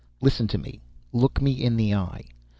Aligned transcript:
Listen 0.19 0.47
to 0.47 0.57
me. 0.57 0.81
Look 1.13 1.43
me 1.43 1.51
in 1.51 1.77
the 1.77 1.93
eye. 1.93 2.25